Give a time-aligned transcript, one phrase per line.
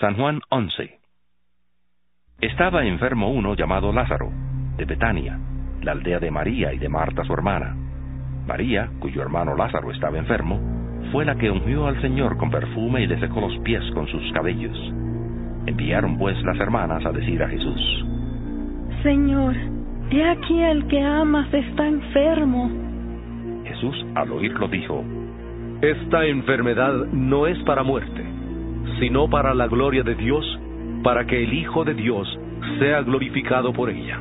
[0.00, 0.98] San Juan 11
[2.42, 4.30] Estaba enfermo uno llamado Lázaro,
[4.76, 5.40] de Betania,
[5.80, 7.74] la aldea de María y de Marta su hermana.
[8.46, 10.60] María, cuyo hermano Lázaro estaba enfermo,
[11.12, 14.22] fue la que ungió al Señor con perfume y le secó los pies con sus
[14.34, 14.76] cabellos.
[15.64, 18.04] Enviaron pues las hermanas a decir a Jesús,
[19.02, 19.54] Señor,
[20.10, 22.70] he aquí el que amas está enfermo.
[23.64, 25.02] Jesús al oírlo dijo,
[25.80, 28.35] Esta enfermedad no es para muerte,
[28.98, 30.44] sino para la gloria de Dios,
[31.02, 32.26] para que el Hijo de Dios
[32.78, 34.20] sea glorificado por ella.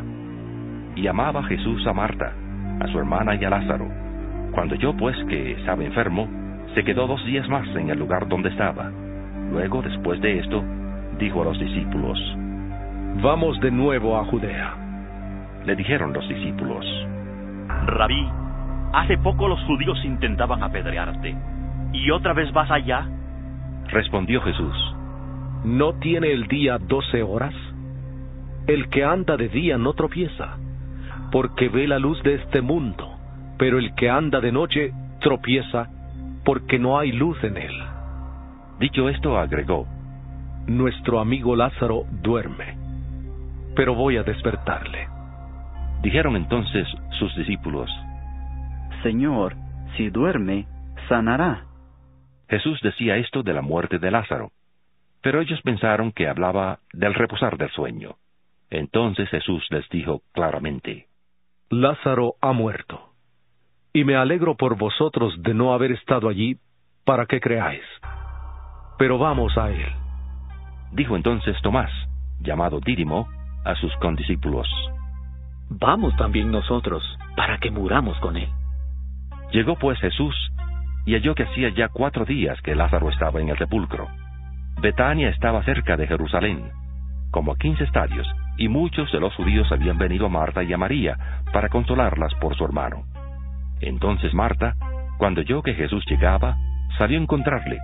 [0.95, 2.33] Y amaba Jesús a Marta,
[2.79, 3.87] a su hermana y a Lázaro.
[4.51, 6.29] Cuando yo pues que estaba enfermo,
[6.73, 8.91] se quedó dos días más en el lugar donde estaba.
[9.51, 10.63] Luego, después de esto,
[11.19, 12.19] dijo a los discípulos,
[13.21, 14.73] Vamos de nuevo a Judea.
[15.65, 16.85] Le dijeron los discípulos,
[17.85, 18.27] Rabí,
[18.93, 21.35] hace poco los judíos intentaban apedrearte,
[21.93, 23.07] ¿y otra vez vas allá?
[23.95, 24.75] Respondió Jesús,
[25.63, 27.55] ¿No tiene el día doce horas?
[28.67, 30.57] El que anda de día no tropieza,
[31.31, 33.09] porque ve la luz de este mundo,
[33.57, 35.87] pero el que anda de noche tropieza,
[36.43, 37.73] porque no hay luz en él.
[38.81, 39.87] Dicho esto, agregó,
[40.67, 42.77] Nuestro amigo Lázaro duerme,
[43.77, 45.07] pero voy a despertarle.
[46.01, 46.85] Dijeron entonces
[47.17, 47.89] sus discípulos,
[49.03, 49.55] Señor,
[49.95, 50.67] si duerme,
[51.07, 51.74] sanará.
[52.49, 54.51] Jesús decía esto de la muerte de Lázaro,
[55.21, 58.15] pero ellos pensaron que hablaba del reposar del sueño.
[58.69, 61.07] Entonces Jesús les dijo claramente,
[61.69, 63.09] Lázaro ha muerto,
[63.93, 66.57] y me alegro por vosotros de no haber estado allí
[67.05, 67.83] para que creáis.
[68.97, 69.91] Pero vamos a él.
[70.91, 71.91] Dijo entonces Tomás,
[72.39, 73.27] llamado Dídimo,
[73.65, 74.67] a sus condiscípulos.
[75.69, 77.03] Vamos también nosotros,
[77.35, 78.49] para que muramos con él.
[79.51, 80.35] Llegó pues Jesús
[81.05, 84.07] y halló que hacía ya cuatro días que Lázaro estaba en el sepulcro.
[84.81, 86.71] Betania estaba cerca de Jerusalén,
[87.31, 88.27] como a quince estadios,
[88.57, 91.17] y muchos de los judíos habían venido a Marta y a María
[91.53, 93.03] para consolarlas por su hermano.
[93.81, 94.75] Entonces Marta,
[95.17, 96.57] cuando oyó que Jesús llegaba,
[96.97, 97.77] salió a encontrarle,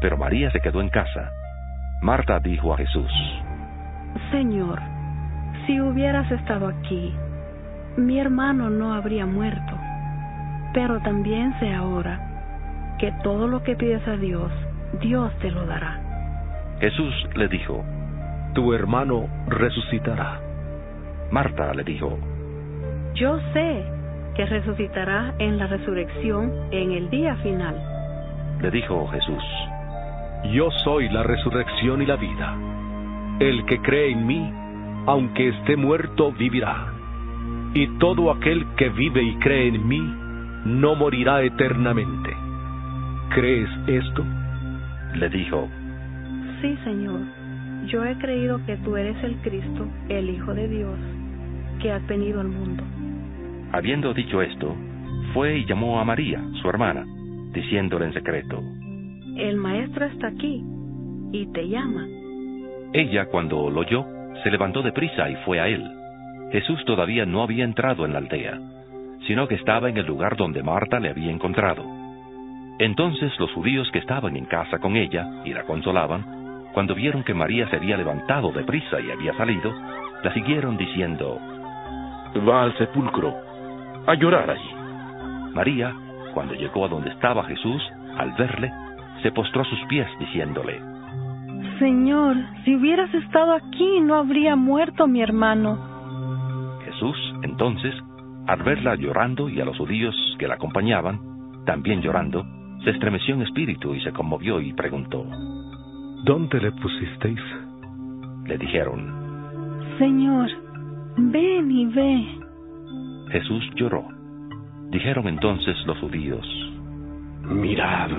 [0.00, 1.30] pero María se quedó en casa.
[2.02, 3.10] Marta dijo a Jesús,
[4.30, 4.80] Señor,
[5.66, 7.14] si hubieras estado aquí,
[7.96, 9.78] mi hermano no habría muerto.
[10.72, 12.29] Pero también sé ahora
[13.00, 14.52] que todo lo que pides a Dios,
[15.00, 15.98] Dios te lo dará.
[16.80, 17.82] Jesús le dijo,
[18.54, 20.38] Tu hermano resucitará.
[21.30, 22.18] Marta le dijo,
[23.14, 23.84] Yo sé
[24.36, 27.74] que resucitará en la resurrección en el día final.
[28.60, 29.44] le dijo Jesús,
[30.52, 32.54] Yo soy la resurrección y la vida.
[33.40, 34.52] El que cree en mí,
[35.06, 36.92] aunque esté muerto, vivirá.
[37.72, 40.14] Y todo aquel que vive y cree en mí,
[40.66, 42.49] no morirá eternamente.
[43.30, 44.24] ¿Crees esto?
[45.14, 45.68] le dijo,
[46.60, 47.20] Sí, Señor,
[47.86, 50.98] yo he creído que tú eres el Cristo, el Hijo de Dios,
[51.80, 52.82] que has venido al mundo.
[53.72, 54.76] Habiendo dicho esto,
[55.32, 57.04] fue y llamó a María, su hermana,
[57.52, 58.60] diciéndole en secreto.
[59.36, 60.64] El Maestro está aquí
[61.32, 62.06] y te llama.
[62.92, 64.04] Ella, cuando lo oyó,
[64.42, 65.88] se levantó de prisa y fue a él.
[66.50, 68.58] Jesús todavía no había entrado en la aldea,
[69.28, 71.99] sino que estaba en el lugar donde Marta le había encontrado.
[72.80, 76.24] Entonces los judíos que estaban en casa con ella y la consolaban,
[76.72, 79.70] cuando vieron que María se había levantado de prisa y había salido,
[80.24, 81.38] la siguieron diciendo,
[82.48, 83.36] Va al sepulcro,
[84.06, 84.70] a llorar allí.
[85.52, 85.94] María,
[86.32, 87.82] cuando llegó a donde estaba Jesús,
[88.16, 88.72] al verle,
[89.22, 90.80] se postró a sus pies diciéndole,
[91.78, 96.78] Señor, si hubieras estado aquí no habría muerto mi hermano.
[96.86, 97.94] Jesús, entonces,
[98.46, 101.20] al verla llorando y a los judíos que la acompañaban,
[101.66, 102.46] también llorando,
[102.84, 105.24] se estremeció en espíritu y se conmovió y preguntó.
[106.24, 107.40] ¿Dónde le pusisteis?
[108.46, 109.12] Le dijeron,
[109.98, 110.48] Señor,
[111.16, 112.26] ven y ve.
[113.30, 114.04] Jesús lloró.
[114.90, 116.46] Dijeron entonces los judíos,
[117.44, 118.10] Mirad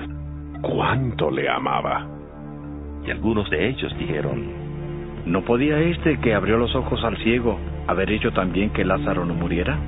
[0.62, 2.06] cuánto le amaba.
[3.06, 4.62] y algunos de ellos dijeron,
[5.26, 9.34] ¿No podía este que abrió los ojos al ciego haber hecho también que Lázaro no
[9.34, 9.78] muriera?